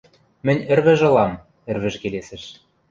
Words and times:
—Мӹнь 0.45 0.65
ӹрвӹж 0.71 1.01
ылам,— 1.09 1.33
ӹрвӹж 1.71 1.95
келесӹш. 2.01 2.43